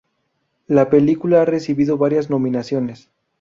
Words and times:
La 0.65 0.89
película 0.89 1.43
ha 1.43 1.45
recibido 1.45 1.95
varias 1.99 2.31
nominaciones. 2.31 3.11